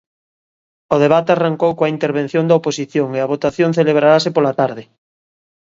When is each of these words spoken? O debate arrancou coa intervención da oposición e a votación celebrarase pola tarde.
O 0.95 0.97
debate 1.03 1.29
arrancou 1.33 1.71
coa 1.77 1.93
intervención 1.95 2.43
da 2.47 2.57
oposición 2.59 3.07
e 3.17 3.19
a 3.21 3.29
votación 3.33 3.69
celebrarase 3.79 4.29
pola 4.35 4.55
tarde. 4.61 4.83